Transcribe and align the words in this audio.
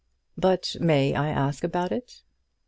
"But 0.35 0.77
may 0.79 1.13
I 1.13 1.29
ask 1.29 1.63
about 1.63 1.91
it?" 1.91 2.23